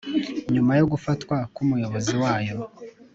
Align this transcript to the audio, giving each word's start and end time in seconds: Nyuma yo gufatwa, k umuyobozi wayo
Nyuma 0.53 0.71
yo 0.79 0.85
gufatwa, 0.91 1.35
k 1.53 1.55
umuyobozi 1.63 2.13
wayo 2.23 2.55